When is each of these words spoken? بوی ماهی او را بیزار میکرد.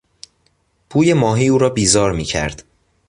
بوی 0.89 1.13
ماهی 1.13 1.47
او 1.47 1.57
را 1.57 1.69
بیزار 1.69 2.11
میکرد. 2.11 2.63